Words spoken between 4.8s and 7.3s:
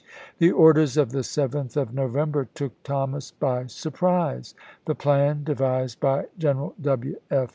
The plan devised by General W.